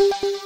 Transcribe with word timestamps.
राम 0.00 0.22
राम 0.22 0.42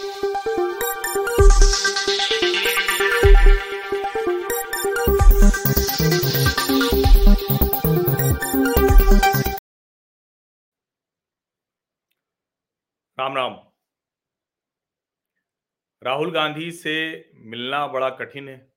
राहुल 16.02 16.32
गांधी 16.32 16.72
से 16.72 17.30
मिलना 17.34 17.86
बड़ा 17.86 18.10
कठिन 18.10 18.48
है। 18.48 18.72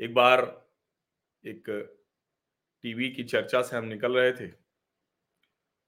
एक 0.00 0.14
बार 0.14 0.68
एक 1.46 1.92
टीवी 2.82 3.10
की 3.10 3.24
चर्चा 3.24 3.62
से 3.62 3.76
हम 3.76 3.84
निकल 3.84 4.18
रहे 4.18 4.32
थे 4.32 4.52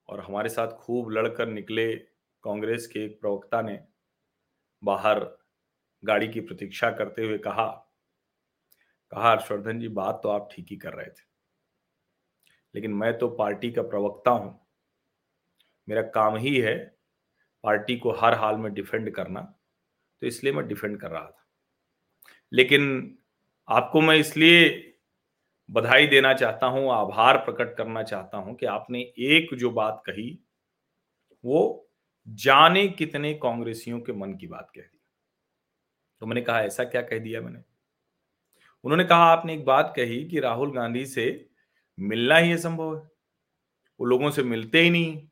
और 0.08 0.20
हमारे 0.20 0.48
साथ 0.48 0.68
खूब 0.68 1.10
लड़कर 1.10 1.46
निकले 1.46 2.11
कांग्रेस 2.44 2.86
के 2.86 3.04
एक 3.04 3.20
प्रवक्ता 3.20 3.60
ने 3.62 3.78
बाहर 4.82 5.20
गाड़ी 6.02 6.28
की 6.28 6.40
प्रतीक्षा 6.40 6.90
करते 6.90 7.24
हुए 7.24 7.38
कहा 7.38 7.66
कहा, 9.12 9.30
हर्षवर्धन 9.30 9.80
जी, 9.80 9.88
बात 9.88 10.20
तो 10.22 10.28
आप 10.28 10.48
ठीक 10.52 10.66
ही 10.70 10.76
कर 10.76 10.92
रहे 10.92 11.06
थे। 11.06 11.30
लेकिन 12.74 12.92
मैं 12.94 13.16
तो 13.18 13.28
पार्टी 13.28 13.70
का 13.72 13.82
प्रवक्ता 13.82 14.30
हूँ। 14.30 14.58
मेरा 15.88 16.02
काम 16.10 16.36
ही 16.36 16.56
है 16.56 16.76
पार्टी 17.64 17.96
को 17.96 18.12
हर 18.12 18.34
हाल 18.34 18.56
में 18.56 18.72
डिफेंड 18.74 19.10
करना 19.14 19.40
तो 20.22 20.26
इसलिए 20.26 20.52
मैं 20.52 20.66
डिफेंड 20.68 21.00
कर 21.00 21.10
रहा 21.10 21.22
था। 21.22 21.46
लेकिन 22.52 23.16
आपको 23.68 24.00
मैं 24.00 24.16
इसलिए 24.16 24.88
बधाई 25.68 26.06
देना 26.06 26.32
चाहता 26.34 26.66
हूँ, 26.66 26.90
आभार 26.92 27.36
प्रकट 27.36 27.76
करना 27.76 28.02
चाहता 28.02 28.38
हूँ 28.38 28.54
कि 28.56 28.66
आपने 28.66 29.00
एक 29.00 29.54
जो 29.54 29.70
बात 29.70 30.02
कही, 30.06 30.38
वो 31.44 31.88
जाने 32.28 32.88
कितने 32.88 33.34
कांग्रेसियों 33.34 34.00
के 34.00 34.12
मन 34.12 34.34
की 34.34 34.46
बात 34.46 34.70
कह 34.74 34.82
दी। 34.82 35.00
तो 36.20 36.26
मैंने 36.26 36.42
कहा, 36.42 36.62
ऐसा 36.62 36.84
क्या 36.84 37.02
कह 37.02 37.18
दिया 37.18 37.40
मैंने? 37.40 37.62
उन्होंने 38.84 39.04
कहा, 39.04 39.24
आपने 39.24 39.54
एक 39.54 39.64
बात 39.64 39.92
कही 39.96 40.24
कि 40.24 40.40
राहुल 40.40 40.72
गांधी 40.72 41.06
से 41.06 41.48
मिलना 41.98 42.36
ही 42.36 42.52
असंभव 42.52 42.96
है। 42.96 43.02
वो 44.00 44.04
लोगों 44.04 44.30
से 44.30 44.42
मिलते 44.42 44.80
ही 44.80 44.90
नहीं 44.90 45.28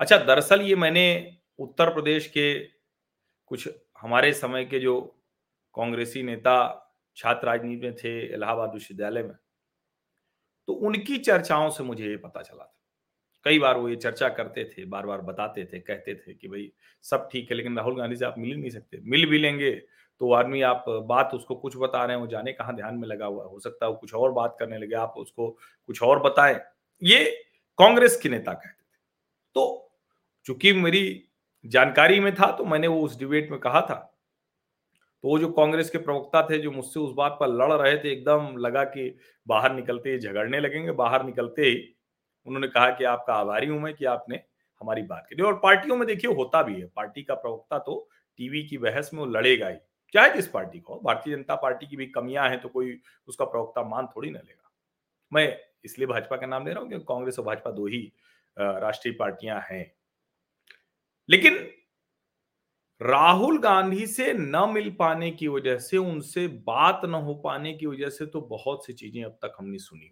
अच्छा 0.00 0.16
दरअसल 0.18 0.60
ये 0.60 0.76
मैंने 0.76 1.36
उत्तर 1.58 1.92
प्रदेश 1.94 2.26
के 2.26 2.58
कुछ 3.46 3.68
हमारे 4.00 4.32
समय 4.32 4.64
के 4.64 4.78
जो 4.78 5.00
कांग्रेसी 5.74 6.22
नेता, 6.22 6.82
छात्र 7.16 7.46
राजनीति 7.46 7.86
में 7.86 7.96
थे, 7.96 8.34
इलाहाबाद 8.34 8.74
विश्वविद्यालय 8.74 9.22
में 9.22 9.36
तो 10.68 10.72
उनकी 10.72 11.18
चर्चाओं 11.18 11.70
से 11.70 11.84
मुझे 11.84 12.08
ये 12.08 12.16
पता 12.16 12.42
चला 12.42 12.64
था। 12.64 12.75
कई 13.46 13.58
बार 13.58 13.76
वो 13.78 13.88
ये 13.88 13.96
चर्चा 13.96 14.28
करते 14.28 14.64
थे 14.66 14.84
बार 14.86 15.06
बार 15.06 15.20
बताते 15.22 15.64
थे, 15.64 15.78
कहते 15.80 16.14
थे 16.16 16.32
कि 16.34 16.48
भाई, 16.48 16.70
सब 17.04 17.28
ठीक 17.32 17.50
है, 17.50 17.56
लेकिन 17.56 17.76
राहुल 17.76 17.96
गांधी 17.96 18.16
से 18.16 18.24
आप 18.24 18.38
मिल 18.38 18.50
ही 18.50 18.56
नहीं 18.56 18.70
सकते। 18.70 19.00
मिल 19.04 19.26
भी 19.26 19.38
लेंगे 19.38 19.70
तो 20.20 20.32
आदमी 20.32 20.60
आप 20.62 20.84
बात 20.88 21.30
उसको 21.34 21.54
कुछ 21.56 21.76
बता 21.76 22.04
रहे 22.04 22.16
हैं, 22.16 22.20
वो 22.20 22.28
जाने 22.28 22.52
कहाँ 22.52 22.74
ध्यान 22.76 22.94
में 22.94 23.06
लगा 23.08 23.26
हुआ 23.26 23.44
हो। 23.44 23.58
सकता 23.60 23.86
है 23.86 23.94
कुछ 23.94 24.14
और 24.14 24.32
बात 24.32 24.56
करने 24.60 24.78
लगे, 24.78 24.94
आप 24.94 25.14
उसको 25.18 25.48
कुछ 25.88 26.02
और 26.02 26.22
बताएँ। 26.22 26.58
ये 27.02 27.24
कांग्रेस 27.78 28.16
के 28.16 28.28
नेता 28.28 28.52
कहते 28.52 28.68
थे। 28.68 28.98
तो 29.56 29.90
चूँकि 30.46 30.72
मेरी 30.72 31.22
जानकारी 31.64 32.20
में 32.20 32.34
था 32.34 32.50
तो 32.52 32.64
मैंने 32.64 32.88
वो 32.88 33.00
उस 33.02 33.18
डिबेट 33.18 33.50
में 33.50 33.58
कहा 33.60 33.80
था। 33.80 33.94
तो 35.24 35.28
वो 35.28 35.38
जो 35.38 35.48
कांग्रेस 35.52 35.90
के 35.90 35.98
प्रवक्ता 35.98 36.42
थे, 36.42 36.58
जो 36.58 36.70
मुझसे 36.70 37.00
उस 37.00 37.12
बात 37.14 37.36
पर 37.40 37.48
लड़ 37.48 37.72
रहे 37.72 37.96
थे, 37.98 38.12
एकदम 38.12 38.56
लगा 38.58 38.84
कि 38.84 39.16
बाहर 39.46 39.74
निकलते 39.74 40.10
ही 40.10 40.18
झगड़ने 40.18 40.60
लगेंगे, 40.60 40.92
बाहर 40.92 41.24
निकलते 41.24 41.62
ही 41.62 41.76
उन्होंने 42.46 42.68
कहा 42.68 42.90
कि 42.90 43.04
आपका 43.06 43.34
आभारी 43.34 43.66
हूँ 43.66 43.80
मैं 43.80 43.94
कि 43.94 44.04
आपने 44.06 44.42
हमारी 44.80 45.02
बात 45.04 45.26
करी। 45.30 45.42
और 45.42 45.54
पार्टियों 45.58 45.96
में 45.96 46.06
देखिए 46.08 46.32
होता 46.34 46.62
भी 46.62 46.74
है, 46.74 46.86
पार्टी 46.86 47.22
का 47.22 47.34
प्रवक्ता 47.36 47.78
तो 47.80 48.08
टीवी 48.38 48.62
की 48.62 48.78
बहस 48.78 49.10
में 49.14 49.20
वो 49.20 49.26
लड़ेगा 49.28 49.68
ही, 49.68 49.76
चाहे 50.14 50.30
किस 50.30 50.48
पार्टी 50.48 50.80
को 50.80 51.00
भारतीय 51.04 51.34
जनता 51.36 51.54
पार्टी 51.56 51.86
की 51.86 51.96
भी 51.96 52.06
कमियाँ 52.08 52.48
हैं 52.48 52.60
तो 52.60 52.68
कोई 52.68 52.98
उसका 53.28 53.44
प्रवक्ता 53.44 53.82
मान 53.84 54.06
थोड़ी 54.06 54.30
ना 54.30 54.38
लेगा। 54.38 54.70
मैं 55.32 55.56
इसलिए 55.84 56.06
भाजपा 56.06 56.36
का 56.36 56.46
नाम 56.46 56.66
ले 56.66 56.72
रहा 56.72 56.80
हूँ 56.80 56.88
क्योंकि 56.88 57.04
कांग्रेस 57.08 57.38
और 57.38 57.44
भाजपा 57.44 57.70
दो 57.70 57.86
ही 57.86 58.00
राष्ट्रीय 58.56 59.14
पार्टियाँ 59.14 59.60
हैं। 59.70 59.84
लेकिन 61.28 61.56
राहुल 63.00 63.58
गांधी 63.58 64.06
से 64.06 64.32
न 64.32 64.64
मिल 64.70 64.90
पाने 64.90 65.30
की 65.30 65.48
वजह 65.48 65.78
से, 65.78 65.96
उनसे 65.96 66.46
बात 66.48 67.00
न 67.04 67.14
हो 67.14 67.34
पाने 67.34 67.72
की 67.74 67.86
वजह 67.86 68.08
से 68.10 68.26
तो 68.26 68.40
बहुत 68.40 68.86
सी 68.86 68.92
चीज़ें 68.92 69.22
अब 69.24 69.38
तक 69.42 69.56
हमने 69.58 69.78
सुनी 69.78 70.10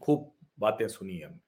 खूब 0.00 0.30
बातें 0.60 0.88
सुनी 0.88 1.18
हमने। 1.18 1.40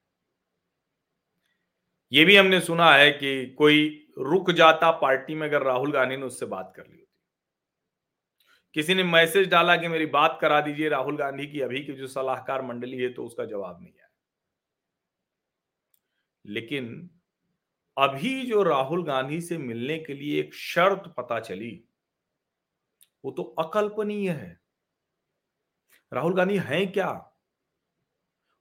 ये 2.12 2.24
भी 2.24 2.36
हमने 2.36 2.60
सुना 2.60 2.94
है 2.94 3.10
कि 3.10 3.46
कोई 3.46 4.08
रुक 4.18 4.50
जाता 4.50 4.90
पार्टी 4.90 5.34
में 5.34 5.48
अगर 5.48 5.62
राहुल 5.62 5.92
गांधी 5.92 6.16
ने 6.16 6.22
उससे 6.22 6.46
बात 6.46 6.72
कर 6.76 6.86
ली 6.86 6.98
होती। 6.98 7.06
किसी 8.74 8.94
ने 8.94 9.04
मैसेज 9.04 9.48
डाला 9.48 9.76
कि 9.76 9.88
मेरी 9.88 10.06
बात 10.06 10.38
करा 10.40 10.60
दीजिए 10.60 10.88
राहुल 10.88 11.16
गांधी 11.16 11.46
की, 11.46 11.60
अभी 11.60 11.84
की 11.84 11.92
जो 11.92 12.06
सलाहकार 12.06 12.62
मंडली 12.62 12.98
है 12.98 13.12
तो 13.12 13.26
उसका 13.26 13.44
जवाब 13.44 13.82
नहीं 13.82 13.92
आया। 13.92 14.08
लेकिन 16.46 17.10
अभी 17.98 18.46
जो 18.46 18.62
राहुल 18.62 19.04
गांधी 19.04 19.40
से 19.40 19.58
मिलने 19.58 19.98
के 19.98 20.14
लिए 20.14 20.40
एक 20.40 20.54
शर्त 20.54 21.14
पता 21.16 21.40
चली, 21.40 21.84
वो 23.24 23.30
तो 23.30 23.42
अकल्पनीय 23.42 24.30
है। 24.30 24.60
राहुल 26.12 26.34
गांधी 26.34 26.58
हैं 26.58 26.92
क्या? 26.92 27.31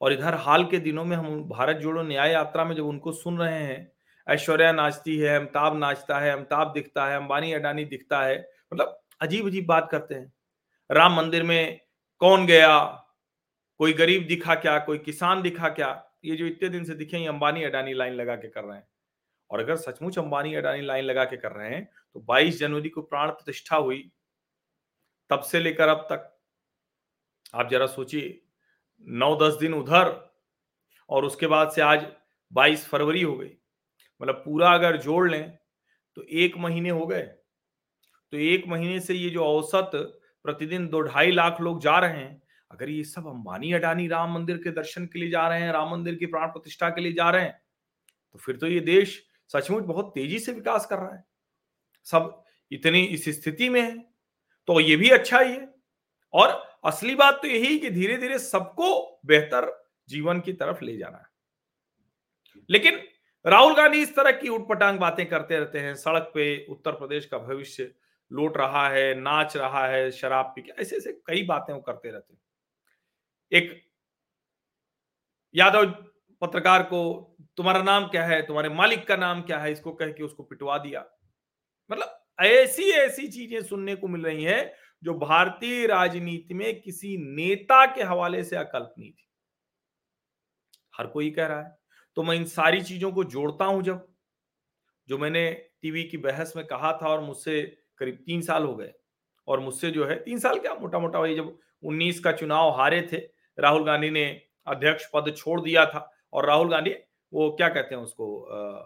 और 0.02 0.14
इधर 0.14 0.34
हाल 0.36 0.66
के 0.66 0.78
दिनों 0.80 1.06
में 1.06 1.16
हम 1.18 1.44
भारत 1.50 1.78
जोड़ो 1.78 2.04
न्याय 2.04 2.32
यात्रा 2.32 2.66
में 2.66 2.76
जब 2.76 2.86
उनको 2.86 3.12
सुन 3.12 3.38
रहे 3.38 3.64
हैं, 3.64 3.92
ऐश्वर्या 4.28 4.72
नाचती 4.72 5.18
है, 5.18 5.38
अमिताभ 5.38 5.78
नाचता 5.78 6.20
है, 6.20 6.32
अमिताभ 6.32 6.74
दिखता 6.74 7.06
है, 7.08 7.18
अंबानी 7.18 7.54
अडानी 7.54 7.86
दिखता 7.86 8.22
है 8.22 8.40
मतलब 8.74 9.02
अजीब 9.22 9.48
अजीब 9.48 9.66
बात 9.66 9.88
करते 9.92 10.16
हैं। 10.16 10.34
राम 10.92 11.16
मंदिर 11.16 11.44
में 11.44 11.80
कौन 12.22 12.46
गया? 12.46 12.80
कोई 13.80 13.94
गरीब 13.94 14.28
दिखा 14.28 14.56
क्या? 14.56 14.78
कोई 14.80 14.98
किसान 14.98 15.42
दिखा 15.42 15.70
क्या? 15.70 15.90
ये 16.26 16.36
जो 16.36 16.46
इतने 16.46 16.70
दिन 16.70 16.84
से 16.86 16.96
दिखे 16.96 17.18
ये 17.18 17.28
अंबानी 17.28 17.64
अडानी 17.64 17.94
लाइन 17.94 18.14
लगा 18.14 18.36
के 18.36 18.48
कर 18.48 18.64
रहे 18.64 18.78
हैं। 18.78 18.88
और 19.50 19.60
अगर 19.60 19.76
सचमुच 19.76 20.20
अंबानी 20.20 20.56
अडानी 20.56 20.82
लाइन 20.82 21.06
लगा 21.06 21.24
के 21.26 21.38
कर 21.38 21.52
रहे 21.52 21.70
हैं 21.70 21.84
तो 22.14 22.20
22 22.20 22.60
जनवरी 22.60 22.90
को 22.90 23.02
प्राण 23.02 23.30
प्रतिष्ठा 23.30 23.76
हुई, 23.76 24.12
तब 25.30 25.42
से 25.42 25.60
लेकर 25.60 25.88
अब 25.88 26.08
तक। 26.12 26.40
आप 27.56 27.70
जरा 27.70 27.86
सोचिए 27.88 28.42
नौ 29.08 29.36
दस 29.38 29.54
दिन 29.54 29.74
उधर 29.74 30.10
और 31.10 31.26
उसके 31.26 31.48
बाद 31.48 31.72
से 31.72 31.82
आज 31.82 32.06
22 32.52 32.86
फरवरी 32.88 33.22
हो 33.22 33.36
गई। 33.38 33.52
मतलब 34.22 34.36
पूरा 34.36 34.70
अगर 34.70 34.98
जोड़ 34.98 35.30
लें 35.32 35.58
तो 36.18 36.24
एक 36.24 36.58
महीने 36.58 36.90
हो 36.90 37.06
गए। 37.08 37.22
तो 37.22 38.38
एक 38.38 38.68
महीने 38.68 39.00
से 39.00 39.14
ये 39.14 39.30
जो 39.30 39.44
औसत 39.46 39.92
प्रतिदिन 40.46 40.88
दो 40.88 41.02
ढाई 41.02 41.32
लाख 41.32 41.62
लोग 41.62 41.82
जा 41.82 41.98
रहे 42.00 42.18
हैं, 42.18 42.42
अगर 42.72 42.90
ये 42.90 43.04
सब 43.04 43.28
अंबानी 43.28 43.72
अडानी 43.74 44.08
राम 44.08 44.34
मंदिर 44.34 44.58
के 44.58 44.72
दर्शन 44.72 45.06
के 45.06 45.20
लिए 45.20 45.30
जा 45.30 45.48
रहे 45.48 45.62
हैं, 45.62 45.72
राम 45.72 45.92
मंदिर 45.92 46.16
की 46.16 46.26
प्राण 46.26 46.48
प्रतिष्ठा 46.48 46.90
के 46.90 47.02
लिए 47.02 47.14
जा 47.14 47.30
रहे 47.30 47.44
हैं 47.44 47.60
तो 48.34 48.40
फिर 48.40 48.58
तो 48.58 48.68
ये 48.68 48.80
देश 48.82 49.22
सचमुच 49.52 49.84
बहुत 49.84 50.12
तेज़ी 50.16 50.40
से 50.40 50.52
विकास 50.54 50.86
कर 50.86 50.98
रहा 50.98 51.16
है। 51.16 51.24
सब 52.08 52.44
इतनी 52.72 53.02
इस 53.06 53.26
स्थिति 53.32 53.70
में 53.70 53.82
है 53.82 53.98
तो 54.68 54.80
ये 54.80 54.96
भी 54.96 55.10
अच्छा 55.10 55.40
ही 55.40 55.52
है। 55.52 55.68
और 56.34 56.50
असली 56.84 57.16
बात 57.16 57.34
तो 57.34 57.48
यही 57.48 57.80
कि 57.80 57.90
धीरे 57.90 58.18
धीरे 58.18 58.40
सबको 58.40 59.20
बेहतर 59.26 59.72
जीवन 60.10 60.40
की 60.40 60.54
तरफ़ 60.54 60.84
ले 60.84 60.98
जाना 60.98 61.18
है। 61.18 61.26
लेकिन 62.70 63.00
राहुल 63.46 63.76
गांधी 63.76 64.02
इस 64.02 64.16
तरह 64.16 64.32
की 64.32 64.50
उठपटांग 64.50 65.00
बातें 65.00 65.26
करते 65.26 65.60
रहते 65.60 65.80
हैं, 65.80 65.96
सड़क 65.96 66.32
पे 66.34 66.66
उत्तर 66.70 66.92
प्रदेश 66.92 67.26
का 67.26 67.38
भविष्य 67.38 67.94
लूट 68.32 68.58
रहा 68.58 68.90
है, 68.90 69.14
नाच 69.16 69.58
रहा 69.58 69.88
है, 69.88 70.12
शराब 70.12 70.46
पी 70.46 70.62
के 70.62 70.72
ऐसे 70.82 70.98
ऐसे 70.98 71.12
कई 71.28 71.44
बातें 71.44 71.74
वो 71.74 71.82
करते 71.82 72.12
रहते 72.12 72.34
हैं। 72.34 72.42
एक 73.52 73.82
यादव 75.56 75.86
पत्रकार 76.42 76.84
को, 76.84 77.38
तुम्हारा 77.58 77.84
नाम 77.84 78.08
क्या 78.08 78.26
है? 78.26 78.42
तुम्हारे 78.42 78.70
मालिक 78.70 79.08
का 79.08 79.16
नाम 79.16 79.42
क्या 79.42 79.60
है? 79.60 79.72
इसको 79.72 79.92
कह 79.92 80.12
के 80.12 80.24
उसको 80.24 80.44
पिटवा 80.44 80.78
दिया। 80.78 81.06
मतलब 81.90 82.18
ऐसी 82.40 82.84
ऐसी 82.92 83.28
चीज़ें 83.28 83.62
सुनने 83.64 83.96
को 83.96 84.08
मिल 84.08 84.26
रही 84.26 84.44
हैं 84.44 84.74
जो 85.04 85.14
भारतीय 85.14 85.88
राजनीति 85.88 86.54
में 86.54 86.82
किसी 86.82 87.18
नेता 87.18 87.86
के 87.86 88.04
हवाले 88.04 88.44
से 88.44 88.56
अकल्पनीय 88.56 89.10
थी। 89.10 89.28
हर 90.98 91.08
कोई 91.08 91.32
कह 91.32 91.46
रहा 91.46 91.62
है। 91.62 91.78
तो 92.16 92.24
मैं 92.24 92.36
इन 92.36 92.46
सारी 92.46 92.82
चीज़ों 92.82 93.12
को 93.12 93.24
जोड़ता 93.24 93.66
हूँ 93.66 93.84
जब 93.84 94.08
जो 95.08 95.18
मैंने 95.18 95.52
टीवी 95.82 96.04
की 96.04 96.18
बहस 96.18 96.54
में 96.56 96.66
कहा 96.66 96.92
था 96.94 97.08
और 97.08 97.22
मुझसे 97.22 97.62
करीब 97.98 98.24
तीन 98.26 98.42
साल 98.42 98.64
हो 98.64 98.76
गए। 98.76 98.94
और 99.48 99.60
मुझसे 99.60 99.92
जो 99.92 100.06
है 100.06 100.24
तीन 100.24 100.40
साल 100.40 100.60
क्या 100.60 100.74
मोटा 100.76 101.00
मोटा 101.00 101.20
वही 101.20 101.36
जब 101.36 101.58
19 101.84 102.20
का 102.20 102.32
चुनाव 102.32 102.70
हारे 102.72 103.02
थे 103.14 103.18
राहुल 103.60 103.86
गांधी 103.86 104.10
ने 104.10 104.26
अध्यक्ष 104.68 105.06
पद 105.14 105.34
छोड़ 105.38 105.62
दिया 105.62 105.86
था 105.86 106.12
और 106.34 106.46
राहुल 106.46 106.70
गांधी 106.72 106.92
वो 107.34 107.50
क्या 107.52 107.70
कहते 107.70 107.96
हैं 107.96 108.02
उसको 108.02 108.42
आ, 108.44 108.80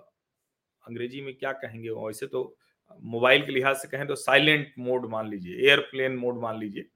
अंग्रेज़ी 0.83 1.21
में 1.21 1.33
क्या 1.38 1.51
कहेंगे 1.51 1.89
वैसे 1.89 2.27
तो 2.27 2.57
मोबाइल 3.01 3.45
के 3.45 3.51
लिहाज 3.51 3.75
से 3.77 3.87
कहें 3.87 4.05
तो 4.07 4.15
साइलेंट 4.15 4.73
मोड 4.79 5.05
मान 5.09 5.29
लीजिए, 5.29 5.55
एयरप्लेन 5.61 6.15
मोड 6.15 6.41
मान 6.41 6.59
लीजिए 6.59 6.89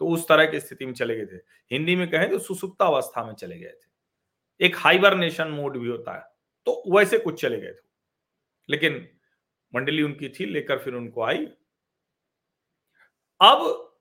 तो 0.00 0.08
उस 0.08 0.26
तरह 0.28 0.46
की 0.46 0.60
स्थिति 0.60 0.86
में 0.86 0.92
चले 0.92 1.16
गए 1.16 1.26
थे। 1.26 1.36
हिंदी 1.70 1.96
में 1.96 2.08
कहें 2.10 2.28
तो 2.30 2.38
सुसुप्ता 2.38 2.86
अवस्था 2.86 3.24
में 3.24 3.34
चले 3.34 3.58
गए 3.58 3.70
थे। 3.70 4.66
एक 4.66 4.76
हाइबरनेशन 4.76 5.48
मोड 5.48 5.78
भी 5.78 5.88
होता 5.88 6.14
है 6.14 6.22
तो 6.66 6.82
वैसे 6.88 7.18
कुछ 7.18 7.40
चले 7.40 7.60
गए 7.60 7.72
थे। 7.72 7.82
लेकिन 8.68 9.08
मंडली 9.72 10.02
उनकी 10.02 10.28
थी, 10.28 10.44
लेकर 10.44 10.78
फिर 10.78 10.94
उनको 10.94 11.22
आई। 11.22 11.46
अब 13.40 13.92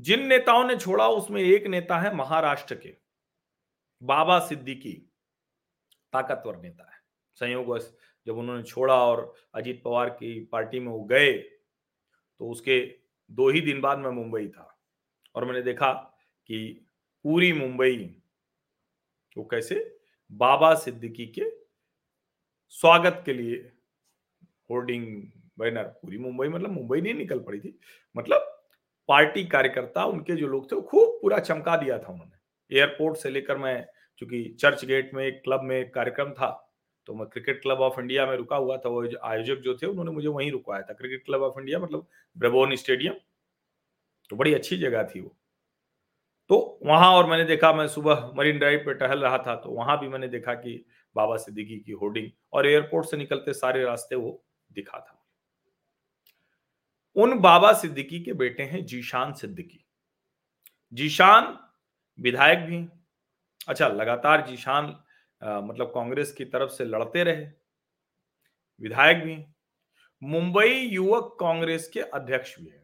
जिन 0.00 0.26
नेताओं 0.26 0.64
ने 0.64 0.76
छोड़ा, 0.76 1.08
उसमें 1.08 1.42
एक 1.42 1.66
नेता 1.66 1.98
है 1.98 2.14
महाराष्ट्र 2.14 2.74
के, 2.74 2.94
बाबा 4.02 4.38
सिद्दीकी, 4.38 4.92
ताकतवर 6.12 6.56
नेता 6.56 6.84
है 6.84 6.98
संयोग 7.36 7.66
जब 8.26 8.38
उन्होंने 8.38 8.62
छोड़ा 8.62 8.94
और 9.04 9.32
अजीत 9.54 9.82
पवार 9.84 10.10
की 10.10 10.38
पार्टी 10.52 10.80
में 10.80 10.92
वो 10.92 11.02
गए 11.04 11.32
तो 11.32 12.50
उसके 12.50 12.80
दो 13.30 13.48
ही 13.48 13.60
दिन 13.60 13.80
बाद 13.80 13.98
मैं 13.98 14.10
मुंबई 14.10 14.46
था। 14.48 14.66
और 15.34 15.44
मैंने 15.44 15.62
देखा 15.62 15.92
कि 16.50 16.86
पूरी 17.24 17.52
मुंबई 17.52 17.96
वो 19.36 19.44
कैसे 19.44 19.74
बाबा 20.30 20.74
सिद्दीकी 20.74 21.26
के 21.28 21.50
स्वागत 22.74 23.22
के 23.26 23.32
लिए 23.32 23.56
होर्डिंग 24.70 25.06
बैनर, 25.58 25.82
पूरी 25.82 26.18
मुंबई 26.18 26.48
मतलब 26.48 26.70
मुंबई 26.70 27.00
नहीं 27.00 27.14
निकल 27.14 27.38
पड़ी 27.38 27.60
थी 27.60 27.78
मतलब 28.14 28.46
पार्टी 29.08 29.44
कार्यकर्ता 29.46 30.04
उनके 30.04 30.36
जो 30.36 30.46
लोग 30.46 30.70
थे 30.72 30.76
वो 30.76 30.82
खूब 30.82 31.18
पूरा 31.22 31.38
चमका 31.38 31.76
दिया 31.76 31.98
था 31.98 32.12
उन्होंने। 32.12 32.76
एयरपोर्ट 32.78 33.16
से 33.16 33.30
लेकर 33.30 33.56
मैं, 33.58 33.86
चूँकि 34.18 34.44
चर्च 34.60 34.84
गेट 34.84 35.10
में, 35.14 35.24
एक 35.26 35.40
क्लब 35.44 35.62
में 35.62 35.90
कार्यक्रम 35.90 36.30
था 36.32 36.50
तो 37.10 37.14
मैं 37.14 37.26
क्रिकेट 37.28 37.60
क्लब 37.62 37.80
ऑफ़ 37.80 37.98
इंडिया 38.00 38.24
में 38.26 38.36
रुका 38.36 38.56
हुआ 38.56 38.76
था, 38.76 38.88
वो 38.88 39.02
आयोजक 39.24 39.60
जो 39.60 39.74
थे, 39.74 39.86
उन्होंने 39.86 40.10
मुझे 40.10 40.28
वहीं 40.28 40.50
रुकवाया 40.52 40.82
था, 40.82 40.94
क्रिकेट 40.94 41.24
क्लब 41.26 41.42
ऑफ़ 41.42 41.58
इंडिया 41.60 41.78
मतलब 41.78 42.06
ब्रेबोन 42.36 42.74
स्टेडियम। 42.76 43.14
तो 44.30 44.36
बड़ी 44.36 44.52
अच्छी 44.54 44.76
जगह 44.76 45.02
थी 45.04 45.20
वो। 45.20 45.34
तो 46.50 46.78
वहाँ 46.82 47.10
और 47.12 47.26
मैंने 47.26 47.44
देखा, 47.44 47.72
मैं 47.72 47.88
सुबह 47.88 48.30
मरीन 48.36 48.58
ड्राइव 48.58 48.82
पे 48.86 48.94
टहल 48.94 49.20
रहा 49.20 49.38
था 49.38 49.54
तो 49.56 49.70
वहाँ 49.70 49.98
भी 50.00 50.08
मैंने 50.08 50.28
देखा 50.28 50.54
कि 50.54 50.84
बाबा 51.16 51.36
सिद्दीकी 51.36 51.80
की 51.80 51.92
होर्डिंग 51.94 52.30
और 52.52 52.66
एयरपोर्ट 52.66 53.06
से 53.06 53.16
निकलते 53.16 53.52
सारे 53.54 53.84
रास्ते 53.84 54.16
वो 54.16 54.42
दिखा 54.70 54.98
था 55.00 55.20
उन 57.16 57.38
बाबा 57.40 57.72
सिद्दीकी 57.72 58.20
के 58.20 58.32
बेटे 58.34 58.62
हैं 58.62 58.86
जीशान 58.86 59.32
सिद्दीकी। 59.34 59.84
जीशान 60.92 61.56
विधायक 62.18 62.66
भी 62.66 62.86
अच्छा 63.68 63.88
लगातार 63.88 64.46
जीशान 64.46 64.96
मतलब 65.42 65.92
कांग्रेस 65.94 66.32
की 66.32 66.44
तरफ़ 66.46 66.70
से 66.70 66.84
लड़ते 66.84 67.24
रहे। 67.24 67.46
विधायक 68.80 69.24
भी। 69.24 69.36
मुंबई 70.22 70.74
युवक 70.74 71.36
कांग्रेस 71.40 71.88
के 71.88 72.00
अध्यक्ष 72.00 72.58
भी 72.60 72.70
है। 72.70 72.82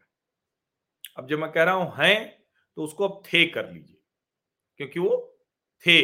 अब 1.17 1.27
जब 1.27 1.39
मैं 1.39 1.51
कह 1.51 1.63
रहा 1.63 1.73
हूँ, 1.75 1.91
हैं 1.97 2.43
तो 2.77 2.83
उसको 2.83 3.07
अब 3.07 3.21
थे 3.25 3.45
कर 3.47 3.71
लीजिए, 3.71 3.97
क्योंकि 4.79 4.99
वो 4.99 5.17
थे। 5.83 6.01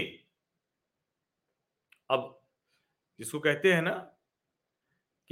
अब 2.10 2.40
जिसको 3.20 3.40
कहते 3.40 3.74
हैं 3.74 3.82
ना 3.82 3.94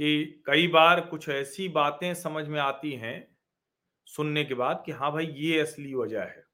कि 0.00 0.42
कई 0.46 0.66
बार 0.68 1.00
कुछ 1.00 1.28
ऐसी 1.28 1.68
बातें 1.68 2.12
समझ 2.14 2.46
में 2.48 2.60
आती 2.60 2.92
हैं 2.92 3.16
सुनने 4.06 4.44
के 4.44 4.54
बाद 4.54 4.82
कि 4.86 4.92
हाँ 4.92 5.12
भाई, 5.12 5.26
ये 5.26 5.60
असली 5.60 5.94
वजह 5.94 6.20
है। 6.20 6.44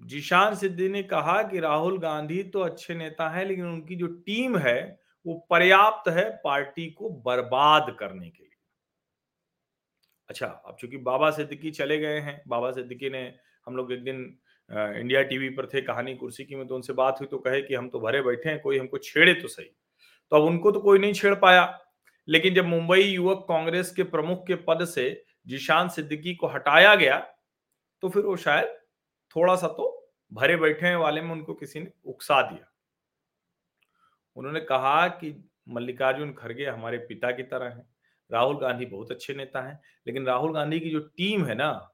जिशान 0.00 0.54
सिद्धि 0.54 0.88
ने 0.88 1.02
कहा 1.02 1.42
कि 1.42 1.60
राहुल 1.60 1.98
गांधी 1.98 2.42
तो 2.42 2.60
अच्छे 2.60 2.94
नेता 2.94 3.28
है, 3.30 3.44
लेकिन 3.44 3.66
उनकी 3.66 3.96
जो 3.96 4.06
टीम 4.06 4.56
है, 4.58 4.98
वो 5.26 5.34
पर्याप्त 5.50 6.08
है 6.08 6.28
पार्टी 6.44 6.86
को 6.90 7.10
बर्बाद 7.20 7.96
करने 8.00 8.28
के 8.30 8.42
लिए। 8.42 8.50
अच्छा 10.28 10.46
अब 10.46 10.76
चूँकि 10.80 10.96
बाबा 10.98 11.30
सिद्दीकी 11.30 11.70
चले 11.70 11.98
गए 11.98 12.20
हैं, 12.20 12.42
बाबा 12.48 12.70
सिद्दीकी 12.72 13.10
ने, 13.10 13.32
हम 13.66 13.76
लोग 13.76 13.92
एक 13.92 14.04
दिन 14.04 14.38
इंडिया 14.70 15.22
टीवी 15.22 15.48
पर 15.48 15.66
थे 15.66 15.80
कहानी 15.82 16.14
कुर्सी 16.14 16.44
की 16.44 16.56
में 16.56 16.66
तो 16.66 16.74
उनसे 16.74 16.92
बात 16.92 17.20
हुई 17.20 17.28
तो 17.28 17.38
कहे 17.38 17.60
कि 17.62 17.74
हम 17.74 17.88
तो 17.88 18.00
भरे 18.00 18.22
बैठे 18.22 18.48
हैं, 18.48 18.60
कोई 18.60 18.78
हमको 18.78 18.98
छेड़े 18.98 19.34
तो 19.34 19.48
सही। 19.48 19.70
तो 20.32 20.36
अब 20.36 20.42
उनको 20.42 20.72
तो 20.72 20.80
कोई 20.80 20.98
नहीं 20.98 21.12
छेड़ 21.12 21.34
पाया। 21.34 21.78
लेकिन 22.28 22.54
जब 22.54 22.66
मुंबई 22.66 23.00
युवक 23.00 23.44
कांग्रेस 23.48 23.90
के 23.90 24.02
प्रमुख 24.04 24.46
के 24.46 24.54
पद 24.62 24.84
से 24.84 25.24
जिशान 25.46 25.88
सिद्दीकी 25.88 26.34
को 26.34 26.46
हटाया 26.46 26.94
गया 26.94 27.18
तो 28.02 28.08
फिर 28.08 28.22
वो 28.22 28.36
शायद 28.36 28.76
थोड़ा 29.36 29.56
सा 29.56 29.68
तो 29.68 30.12
भरे 30.32 30.56
बैठे 30.56 30.94
वाले 30.94 31.20
में 31.20 31.30
उनको 31.30 31.54
किसी 31.54 31.80
ने 31.80 31.92
उकसा 32.04 32.42
दिया। 32.42 32.72
उन्होंने 34.36 34.60
कहा 34.60 35.08
कि 35.08 35.50
मल्लिकार्जुन 35.68 36.32
खड़गे 36.32 36.66
हमारे 36.66 36.98
पिता 36.98 37.30
की 37.30 37.42
तरह 37.42 37.66
हैं। 37.66 37.96
राहुल 38.32 38.58
गांधी 38.58 38.86
बहुत 38.86 39.10
अच्छे 39.10 39.34
नेता 39.34 39.60
हैं, 39.60 39.80
लेकिन 40.06 40.26
राहुल 40.26 40.54
गांधी 40.54 40.80
की 40.80 40.90
जो 40.90 40.98
टीम 40.98 41.44
है 41.44 41.54
ना, 41.54 41.92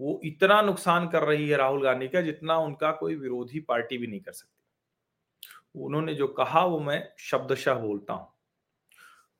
वो 0.00 0.20
इतना 0.24 0.62
नुकसान 0.62 1.08
कर 1.08 1.22
रही 1.22 1.48
है 1.48 1.56
राहुल 1.56 1.82
गांधी 1.82 2.08
का, 2.08 2.20
जितना 2.20 2.58
उनका 2.58 2.92
कोई 2.92 3.14
विरोधी 3.14 3.60
पार्टी 3.60 3.98
भी 3.98 4.06
नहीं 4.06 4.20
कर 4.20 4.32
सकती। 4.32 4.62
उन्होंने 5.84 6.14
जो 6.14 6.28
कहा, 6.28 6.64
वो 6.64 6.80
मैं 6.80 7.12
शब्दशः 7.18 7.74
बोलता 7.74 8.14
हूँ। 8.14 8.32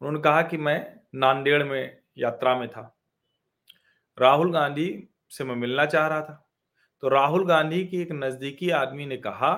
उन्होंने 0.01 0.21
कहा 0.21 0.43
कि 0.43 0.57
मैं 0.57 1.01
नांदेड़ 1.15 1.65
में 1.65 2.03
यात्रा 2.19 2.59
में 2.59 2.69
था। 2.69 2.99
राहुल 4.21 4.53
गांधी 4.53 5.09
से 5.29 5.45
मैं 5.45 5.55
मिलना 5.55 5.87
चाह 5.87 6.09
रहा 6.09 6.21
था। 6.21 6.42
तो 7.03 7.09
राहुल 7.09 7.47
गांधी 7.47 7.85
की 7.87 8.01
एक 8.03 8.09
नजदीकी 8.13 8.71
आदमी 8.71 9.07
ने 9.07 9.17
कहा, 9.17 9.53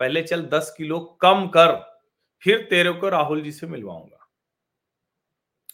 पहले 0.00 0.22
चल 0.22 0.42
दस 0.42 0.74
किलो 0.78 1.00
कम 1.22 1.46
कर, 1.48 1.72
फिर 2.42 2.66
तेरे 2.70 2.92
को 2.92 3.08
राहुल 3.08 3.42
जी 3.42 3.52
से 3.52 3.66
मिलवाऊँगा। 3.66 4.28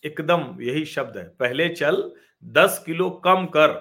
एकदम 0.05 0.62
यही 0.62 0.84
शब्द 0.84 1.16
है, 1.16 1.28
पहले 1.28 1.69
चल 1.69 2.12
दस 2.44 2.82
किलो 2.87 3.10
कम 3.10 3.46
कर, 3.46 3.75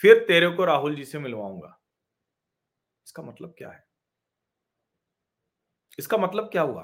फिर 0.00 0.24
तेरे 0.24 0.50
को 0.50 0.64
राहुल 0.64 0.94
जी 0.94 1.04
से 1.04 1.18
मिलवाऊँगा। 1.18 1.78
इसका 3.06 3.22
मतलब 3.22 3.54
क्या 3.58 3.70
है? 3.70 3.84
इसका 5.98 6.18
मतलब 6.18 6.48
क्या 6.52 6.62
हुआ? 6.62 6.82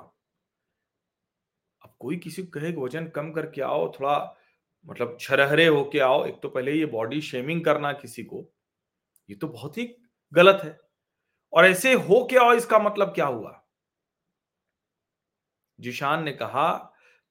अब 1.82 1.94
कोई 1.98 2.16
किसी 2.16 2.42
को 2.42 2.60
कहे 2.60 2.72
वज़न 2.72 3.08
कम 3.08 3.32
करके 3.32 3.62
आओ, 3.62 3.92
थोड़ा 3.92 4.36
मतलब 4.86 5.16
छरहरे 5.20 5.66
होके 5.66 5.98
आओ, 5.98 6.24
एक 6.24 6.40
तो 6.42 6.48
पहले 6.48 6.72
ये 6.72 6.86
बॉडी 6.86 7.20
शेमिंग 7.20 7.64
करना 7.64 7.92
किसी 7.92 8.24
को 8.24 8.50
ये 9.28 9.36
तो 9.36 9.48
बहुत 9.48 9.78
ही 9.78 9.86
गलत 10.32 10.60
है। 10.64 10.78
और 11.52 11.66
ऐसे 11.66 11.92
हो 11.94 12.24
क्या 12.24 12.42
और 12.42 12.56
इसका 12.56 12.78
मतलब 12.78 13.14
क्या 13.14 13.26
हुआ? 13.26 13.60
जिशान 15.78 16.22
ने 16.22 16.32
कहा 16.32 16.72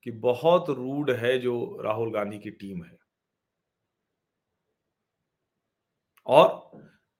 कि 0.05 0.11
बहुत 0.11 0.69
रूड 0.69 1.11
है 1.11 1.37
जो 1.39 1.81
राहुल 1.81 2.13
गांधी 2.13 2.39
की 2.39 2.51
टीम 2.51 2.83
है। 2.83 2.97
और 6.27 6.71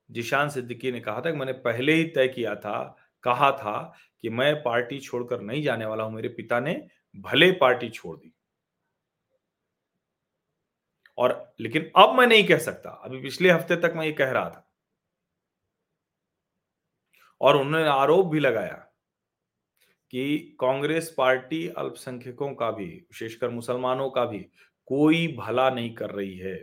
जिशान 0.10 0.50
सिद्दीकी 0.50 0.92
ने 0.92 1.00
कहा 1.00 1.22
था 1.22 1.32
कि 1.32 1.38
मैंने 1.38 1.54
पहले 1.54 1.94
ही 1.94 2.04
तय 2.06 2.28
किया 2.28 2.56
था, 2.56 2.96
कहा 3.24 3.52
था 3.52 3.94
कि 4.22 4.30
मैं 4.30 4.56
पार्टी 4.64 5.00
छोड़कर 5.00 5.42
नहीं 5.42 5.64
जाने 5.64 5.86
वाला 5.86 6.04
हूँ, 6.04 6.14
मेरे 6.14 6.30
पिता 6.30 6.60
ने 6.60 6.74
भले 7.16 7.52
पार्टी 7.52 7.90
छोड़ 7.90 8.18
दी। 8.18 8.34
और 11.18 11.54
लेकिन 11.60 11.92
अब 11.96 12.16
मैं 12.16 12.28
नहीं 12.28 12.44
कह 12.44 12.58
सकता। 12.58 12.90
अभी 12.90 13.22
पिछले 13.22 13.52
हफ़्ते 13.52 13.76
तक 13.78 13.94
मैं 13.96 14.06
ये 14.06 14.12
कह 14.12 14.32
रहा 14.32 14.50
था। 14.50 14.70
और 17.42 17.58
उन्होंने 17.58 17.88
आरोप 17.88 18.26
भी 18.26 18.40
लगाया 18.40 18.76
कि 20.14 20.38
कांग्रेस 20.60 21.14
पार्टी 21.18 21.68
अल्पसंख्यकों 21.68 22.54
का 22.56 22.70
भी, 22.72 22.86
विशेषकर 22.86 23.50
मुसलमानों 23.50 24.10
का 24.10 24.26
भी 24.26 24.40
कोई 24.88 25.28
भला 25.38 25.70
नहीं 25.70 25.94
कर 25.96 26.10
रही 26.10 26.38
है। 26.38 26.56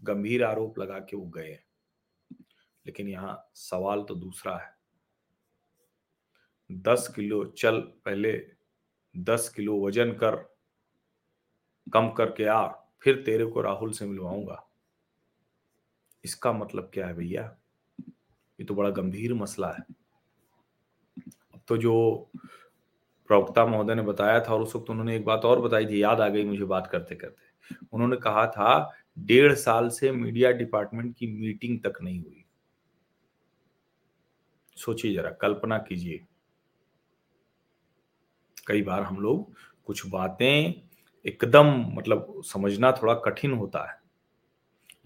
गंभीर 0.00 0.44
आरोप 0.44 0.78
लगा 0.78 0.98
के 1.00 1.16
वो 1.16 1.26
गए 1.26 1.58
लेकिन 2.86 3.08
यहाँ 3.08 3.50
सवाल 3.54 4.02
तो 4.02 4.14
दूसरा 4.14 4.56
है। 4.56 4.74
दस 6.70 7.12
किलो 7.16 7.44
चल 7.58 7.80
पहले 8.04 8.32
दस 9.14 9.48
किलो 9.48 9.78
वज़न 9.86 10.12
कर, 10.12 10.36
कम 11.86 12.10
करके 12.10 12.44
आ। 12.44 12.66
फिर 13.02 13.22
तेरे 13.26 13.46
को 13.46 13.60
राहुल 13.60 13.92
से 13.92 14.06
मिलवाऊँगा। 14.06 14.66
इसका 16.24 16.52
मतलब 16.52 16.90
क्या 16.94 17.06
है 17.06 17.14
भैया? 17.14 17.56
ये 18.08 18.64
तो 18.64 18.74
बड़ा 18.74 18.90
गंभीर 18.90 19.34
मसला 19.34 19.70
है। 19.72 19.84
तो 21.68 21.76
जो 21.76 22.30
प्रवक्ता 23.28 23.66
महोदय 23.66 23.94
ने 23.94 24.02
बताया 24.02 24.40
था 24.40 24.54
और 24.54 24.62
उस 24.62 24.76
वक्त 24.76 24.90
उन्होंने 24.90 25.16
एक 25.16 25.24
बात 25.24 25.44
और 25.44 25.60
बताई 25.60 25.86
थी, 25.86 26.02
याद 26.02 26.20
आ 26.20 26.28
गई 26.28 26.44
मुझे 26.44 26.64
बात 26.64 26.86
करते 26.86 27.14
करते 27.14 27.76
उन्होंने 27.92 28.16
कहा 28.16 28.46
था, 28.46 28.94
डेढ़ 29.18 29.54
साल 29.54 29.88
से 29.88 30.12
मीडिया 30.12 30.50
डिपार्टमेंट 30.50 31.16
की 31.16 31.26
मीटिंग 31.26 31.78
तक 31.80 32.02
नहीं 32.02 32.20
हुई। 32.22 32.44
सोचिए 34.76 35.14
जरा, 35.14 35.30
कल्पना 35.30 35.78
कीजिए। 35.78 36.26
कई 38.66 38.82
बार 38.82 39.02
हम 39.02 39.20
लोग 39.20 39.52
कुछ 39.84 40.06
बातें 40.06 40.89
एकदम 41.26 41.86
मतलब 41.94 42.42
समझना 42.44 42.92
थोड़ा 42.92 43.14
कठिन 43.14 43.52
होता 43.52 43.90
है। 43.90 44.00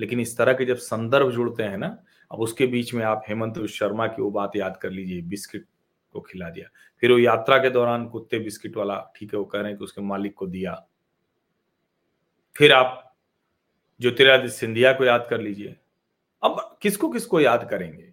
लेकिन 0.00 0.20
इस 0.20 0.38
तरह 0.38 0.52
के 0.52 0.64
जब 0.64 0.76
संदर्भ 0.76 1.30
जुड़ते 1.30 1.62
हैं 1.62 1.78
ना, 1.78 2.04
अब 2.32 2.40
उसके 2.40 2.66
बीच 2.66 2.94
में 2.94 3.04
आप 3.04 3.22
हेमंत 3.28 3.66
शर्मा 3.66 4.06
की 4.06 4.22
वो 4.22 4.30
बात 4.30 4.56
याद 4.56 4.76
कर 4.76 4.90
लीजिए, 4.90 5.22
बिस्किट 5.22 5.66
को 6.12 6.20
खिला 6.20 6.50
दिया। 6.50 6.68
फिर 7.00 7.12
वो 7.12 7.18
यात्रा 7.18 7.58
के 7.58 7.70
दौरान 7.70 8.08
कुत्ते 8.08 8.38
बिस्किट 8.38 8.76
वाला, 8.76 9.12
ठीक 9.16 9.32
है, 9.34 9.38
वो 9.38 9.44
कह 9.44 9.58
रहे 9.58 9.68
हैं 9.68 9.78
कि 9.78 9.84
उसके 9.84 10.00
मालिक 10.00 10.34
को 10.34 10.46
दिया। 10.46 10.86
फिर 12.56 12.72
आप 12.72 13.16
ज्योतिरादित्य 14.00 14.52
सिंधिया 14.52 14.92
को 14.92 15.04
याद 15.04 15.26
कर 15.30 15.40
लीजिए। 15.40 15.76
अब 16.42 16.78
किसको 16.82 17.08
किसको 17.08 17.40
याद 17.40 17.70
करेंगे? 17.70 18.12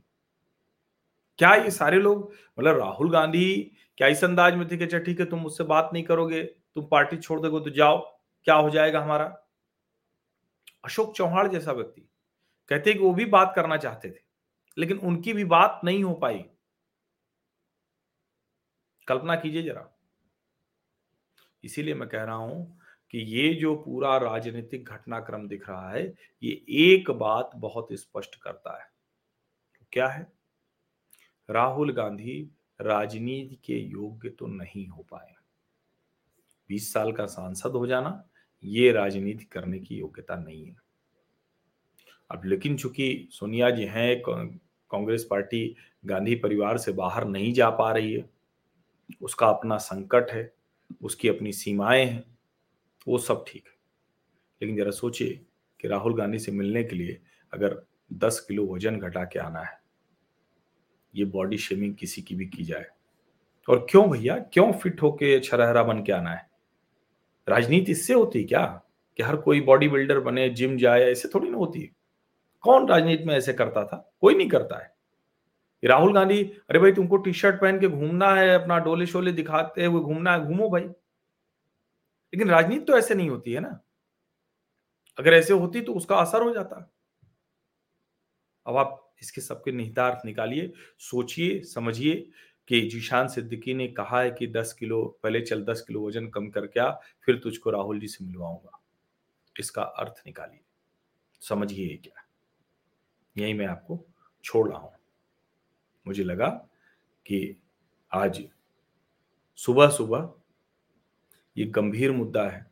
क्या 1.37 1.55
ये 1.55 1.71
सारे 1.71 1.97
लोग 1.97 2.33
मतलब 2.59 2.77
राहुल 2.77 3.11
गांधी 3.11 3.71
क्या 3.97 4.07
इस 4.07 4.23
अंदाज 4.23 4.55
में 4.55 4.71
थे 4.71 4.77
कि 4.77 4.83
अच्छा 4.83 4.99
ठीक 4.99 5.19
है, 5.19 5.25
तुम 5.25 5.39
मुझसे 5.39 5.63
बात 5.63 5.89
नहीं 5.93 6.03
करोगे? 6.03 6.55
तुम 6.75 6.85
पार्टी 6.85 7.17
छोड़ 7.17 7.39
दोगे 7.39 7.63
तो 7.65 7.75
जाओ, 7.75 7.99
क्या 8.47 8.55
हो 8.55 8.69
जाएगा 8.69 9.01
हमारा? 9.01 9.25
अशोक 10.85 11.15
चौहान 11.15 11.49
जैसा 11.49 11.71
व्यक्ति 11.71 12.01
कहते 12.71 12.93
कि 12.93 12.99
वो 12.99 13.13
भी 13.13 13.25
बात 13.25 13.53
करना 13.55 13.77
चाहते 13.77 14.09
थे, 14.09 14.19
लेकिन 14.77 14.97
उनकी 14.97 15.33
भी 15.33 15.43
बात 15.45 15.81
नहीं 15.83 16.03
हो 16.03 16.13
पाई। 16.13 16.43
कल्पना 19.07 19.35
कीजिए 19.35 19.63
जरा। 19.63 19.87
इसीलिए 21.63 21.93
मैं 21.93 22.07
कह 22.09 22.23
रहा 22.23 22.35
हूँ 22.35 22.79
कि 23.09 23.19
ये 23.19 23.53
जो 23.53 23.75
पूरा 23.75 24.17
राजनीतिक 24.17 24.89
घटनाक्रम 24.89 25.47
दिख 25.47 25.69
रहा 25.69 25.89
है, 25.89 26.05
ये 26.43 26.51
एक 26.69 27.11
बात 27.11 27.51
बहुत 27.55 27.87
स्पष्ट 27.91 28.35
करता 28.35 28.77
है। 28.81 28.89
क्या 29.91 30.07
है? 30.07 30.31
राहुल 31.49 31.91
गांधी 31.91 32.41
राजनीति 32.81 33.55
के 33.55 33.77
योग्य 33.79 34.29
तो 34.29 34.47
नहीं 34.47 34.87
हो 34.87 35.03
पाए। 35.03 35.35
20 36.71 36.93
साल 36.93 37.11
का 37.11 37.25
सांसद 37.25 37.71
हो 37.71 37.87
जाना, 37.87 38.23
ये 38.63 38.91
राजनीति 38.91 39.45
करने 39.45 39.79
की 39.79 39.95
योग्यता 39.95 40.35
नहीं 40.35 40.65
है। 40.65 40.75
अब 42.31 42.41
लेकिन 42.45 42.77
चूँकि 42.77 43.27
सोनिया 43.31 43.69
जी 43.69 43.85
हैं 43.85 44.21
कांग्रेस 44.25 45.27
पार्टी 45.29 45.75
गांधी 46.05 46.35
परिवार 46.35 46.77
से 46.77 46.91
बाहर 46.91 47.25
नहीं 47.27 47.53
जा 47.53 47.69
पा 47.69 47.91
रही 47.91 48.13
है, 48.13 48.29
उसका 49.21 49.47
अपना 49.47 49.77
संकट 49.77 50.31
है, 50.31 50.53
उसकी 51.01 51.27
अपनी 51.27 51.51
सीमाएँ 51.53 52.05
हैं, 52.05 52.23
वो 53.07 53.17
सब 53.17 53.43
ठीक 53.47 53.63
है। 53.67 53.73
लेकिन 54.61 54.77
जरा 54.77 54.91
सोचिए 54.91 55.45
कि 55.79 55.87
राहुल 55.87 56.15
गांधी 56.15 56.39
से 56.39 56.51
मिलने 56.51 56.83
के 56.83 56.95
लिए 56.95 57.21
अगर 57.53 57.81
10 58.13 58.39
किलो 58.39 58.65
वज़न 58.75 58.99
घटा 58.99 59.23
के 59.23 59.39
आना 59.39 59.59
है, 59.59 59.79
ये 61.15 61.25
बॉडी 61.25 61.57
शेमिंग 61.57 61.95
किसी 61.95 62.21
की 62.21 62.35
भी 62.35 62.45
की 62.45 62.63
जाए। 62.63 62.85
और 63.69 63.85
क्यों 63.89 64.09
भैया? 64.09 64.37
क्यों 64.53 64.71
फिट 64.73 65.01
होके 65.01 65.39
छरहरा 65.39 65.83
बन 65.83 66.03
के 66.03 66.11
आना 66.11 66.31
है? 66.31 66.50
राजनीति 67.49 67.91
इससे 67.91 68.13
होती 68.13 68.43
क्या? 68.43 68.65
कि 69.17 69.23
हर 69.23 69.35
कोई 69.35 69.61
बॉडी 69.61 69.87
बिल्डर 69.87 70.19
बने 70.19 70.49
जिम 70.49 70.77
जाए, 70.77 71.01
ऐसे 71.01 71.27
थोड़ी 71.27 71.49
ना 71.49 71.57
होती 71.57 71.81
है। 71.81 71.89
कौन 72.61 72.87
राजनीति 72.87 73.23
में 73.23 73.35
ऐसे 73.35 73.53
करता 73.53 73.83
था? 73.83 74.13
कोई 74.21 74.35
नहीं 74.35 74.49
करता 74.49 74.83
है। 74.83 74.95
राहुल 75.83 76.13
गांधी, 76.13 76.43
अरे 76.43 76.79
भाई, 76.79 76.91
तुमको 76.91 77.17
टी 77.17 77.33
शर्ट 77.33 77.61
पहन 77.61 77.79
के 77.79 77.87
घूमना 77.87 78.35
है, 78.35 78.49
अपना 78.49 78.77
डोले 78.77 79.05
शोले 79.05 79.31
दिखाते 79.31 79.85
हुए 79.85 80.01
घूमना 80.01 80.33
है, 80.33 80.45
घूमो 80.45 80.69
भाई। 80.69 80.83
लेकिन 82.33 82.49
राजनीति 82.49 82.85
तो 82.85 82.97
ऐसे 82.97 83.15
नहीं 83.15 83.29
होती 83.29 83.53
है 83.53 83.59
ना। 83.59 83.79
अगर 85.19 85.33
ऐसे 85.33 85.53
होती 85.53 85.81
तो 85.81 85.93
उसका 85.93 86.15
असर 86.15 86.41
हो 86.41 86.53
जाता। 86.53 86.93
अब 88.67 88.77
आप 88.77 89.13
इसके 89.21 89.41
सबके 89.41 89.71
निहितार्थ 89.71 90.25
निकालिए, 90.25 90.73
सोचिए, 90.99 91.59
समझिए 91.59 92.29
कि 92.71 92.81
जीशान 92.81 93.27
सिद्दीकी 93.27 93.73
ने 93.73 93.87
कहा 93.87 94.21
है 94.21 94.31
कि 94.31 94.47
10 94.47 94.73
किलो, 94.73 95.19
पहले 95.23 95.41
चल 95.41 95.63
10 95.63 95.81
किलो 95.81 96.07
वज़न 96.07 96.27
कम 96.27 96.49
करके 96.49 96.79
आ 96.79 96.91
फिर 97.25 97.37
तुझको 97.37 97.69
राहुल 97.69 97.99
जी 97.99 98.07
से 98.07 98.25
मिलवाऊँगा। 98.25 98.81
इसका 99.59 99.81
अर्थ 99.81 100.23
निकालिए। 100.25 100.59
समझिए 101.41 101.97
क्या 101.97 102.25
यही 103.37 103.53
मैं 103.53 103.65
आपको 103.65 104.05
छोड़ 104.43 104.69
रहा 104.69 104.79
हूँ। 104.79 104.93
मुझे 106.07 106.23
लगा 106.23 106.47
कि 107.25 107.61
आज 108.13 108.47
सुबह 109.55 109.89
सुबह 109.89 110.33
ये 111.57 111.65
गंभीर 111.65 112.11
मुद्दा 112.11 112.49
है। 112.49 112.71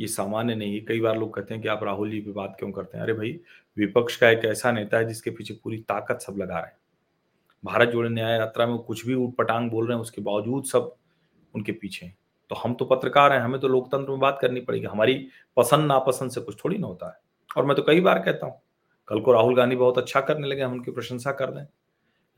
ये 0.00 0.06
सामान्य 0.06 0.54
नहीं 0.54 0.74
है। 0.74 0.80
कई 0.80 1.00
बार 1.00 1.18
लोग 1.18 1.34
कहते 1.34 1.54
हैं 1.54 1.62
कि 1.62 1.68
आप 1.68 1.84
राहुल 1.84 2.10
जी 2.10 2.20
पे 2.20 2.30
बात 2.30 2.56
क्यों 2.58 2.72
करते 2.72 2.98
हैं? 2.98 3.04
अरे 3.04 3.12
भाई, 3.12 3.40
विपक्ष 3.76 4.16
का 4.16 4.30
एक 4.30 4.44
ऐसा 4.44 4.72
नेता 4.72 4.96
है 4.96 5.08
जिसके 5.08 5.30
पीछे 5.30 5.54
पूरी 5.54 5.78
ताकत 5.78 6.20
सब 6.20 6.36
लगा 6.38 6.58
रहे 6.58 6.70
हैं। 6.70 6.83
भारत 7.64 7.88
जोड़े 7.88 8.08
न्याय 8.10 8.36
यात्रा 8.38 8.66
में 8.66 8.76
कुछ 8.78 9.06
भी 9.06 9.14
ऊट 9.14 9.34
पटांग 9.36 9.70
बोल 9.70 9.86
रहे 9.86 9.96
हैं, 9.96 10.02
उसके 10.02 10.22
बावजूद 10.22 10.64
सब 10.64 10.94
उनके 11.54 11.72
पीछे 11.72 12.06
हैं। 12.06 12.16
तो 12.50 12.56
हम 12.56 12.74
तो 12.74 12.84
पत्रकार 12.84 13.32
हैं, 13.32 13.40
हमें 13.40 13.60
तो 13.60 13.68
लोकतंत्र 13.68 14.10
में 14.10 14.20
बात 14.20 14.38
करनी 14.40 14.60
पड़ेगी। 14.60 14.86
हमारी 14.86 15.14
पसंद 15.56 15.86
नापसंद 15.86 16.30
से 16.30 16.40
कुछ 16.40 16.56
थोड़ी 16.64 16.78
ना 16.78 16.86
होता 16.86 17.08
है। 17.08 17.18
और 17.56 17.64
मैं 17.64 17.76
तो 17.76 17.82
कई 17.82 18.00
बार 18.00 18.18
कहता 18.18 18.46
हूँ, 18.46 18.60
कल 19.08 19.20
को 19.20 19.32
राहुल 19.32 19.56
गांधी 19.56 19.76
बहुत 19.76 19.98
अच्छा 19.98 20.20
करने 20.20 20.46
लगे, 20.48 20.62
हम 20.62 20.72
उनकी 20.72 20.90
प्रशंसा 20.90 21.32
कर 21.32 21.50
दें 21.50 21.64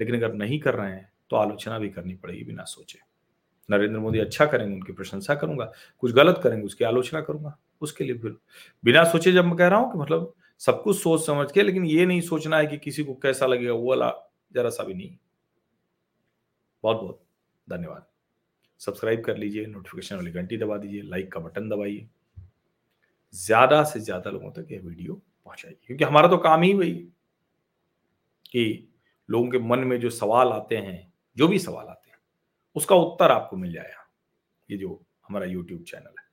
लेकिन 0.00 0.16
अगर 0.16 0.32
नहीं 0.34 0.58
कर 0.60 0.74
रहे 0.74 0.90
हैं 0.90 1.10
तो 1.30 1.36
आलोचना 1.36 1.78
भी 1.78 1.88
करनी 1.88 2.14
पड़ेगी 2.14 2.44
बिना 2.44 2.64
सोचे। 2.64 2.98
नरेंद्र 3.68 3.98
मोदी 3.98 4.18
अच्छा 4.18 4.46
करेंगे, 4.46 4.74
उनकी 4.74 4.92
प्रशंसा 4.92 5.34
करूँगा। 5.34 5.70
कुछ 6.02 6.12
गलत 6.12 6.40
करेंगे, 6.42 6.64
उसकी 6.66 6.84
आलोचना 6.84 7.20
करूँगा। 7.20 7.56
उसके 7.80 8.04
लिए 8.04 8.18
फिर 8.18 8.36
बिना 8.84 9.04
सोचे 9.04 9.32
जब 9.32 9.44
मैं 9.44 9.56
कह 9.56 9.68
रहा 9.68 9.78
हूँ 9.78 9.92
कि 9.92 9.98
मतलब 9.98 10.32
सब 10.60 10.82
कुछ 10.82 10.96
सोच 10.96 11.26
समझ 11.26 11.50
के, 11.52 11.62
लेकिन 11.62 11.84
ये 11.84 12.06
नहीं 12.06 12.20
सोचना 12.20 12.58
है 12.58 12.66
कि 12.66 12.78
किसी 12.78 13.04
को 13.04 13.14
कैसा 13.14 13.46
लगेगा, 13.46 13.72
वो 13.72 13.92
जरा 14.54 14.70
सा 14.70 14.84
भी 14.84 14.94
नहीं। 14.94 15.16
बहुत 16.84 16.96
बहुत 16.96 17.22
धन्यवाद। 17.68 18.06
सब्सक्राइब 18.80 19.24
कर 19.24 19.36
लीजिए 19.36 19.66
नोटिफिकेशन 19.66 20.16
वाली 20.16 20.30
घंटी 20.30 20.56
दबा 20.56 20.76
दीजिए 20.78 21.02
लाइक 21.02 21.32
का 21.32 21.40
बटन 21.40 21.68
दबाइए। 21.68 22.08
ज़्यादा 23.34 23.82
से 23.84 24.00
ज़्यादा 24.00 24.30
लोगों 24.30 24.50
तक 24.52 24.66
ये 24.72 24.78
वीडियो 24.78 25.14
पहुंचाइए, 25.14 25.76
क्योंकि 25.86 26.04
हमारा 26.04 26.28
तो 26.28 26.36
काम 26.38 26.62
ही 26.62 26.72
वही 26.74 26.92
कि 28.52 28.88
लोगों 29.28 29.50
के 29.50 29.58
मन 29.58 29.78
में 29.80 29.98
जो 30.00 30.10
सवाल 30.10 30.52
आते 30.52 30.76
हैं, 30.76 31.12
जो 31.36 31.48
भी 31.48 31.58
सवाल 31.58 31.86
आते 31.86 32.10
हैं, 32.10 32.18
उसका 32.76 32.96
उत्तर 32.96 33.30
आपको 33.30 33.56
मिल 33.56 33.72
जाएगा। 33.72 34.08
ये 34.68 34.76
जो 34.76 35.00
हमारा 35.28 35.46
यूट्यूब 35.46 35.82
चैनल 35.82 36.14
है। 36.18 36.24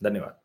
धन्यवाद। 0.00 0.40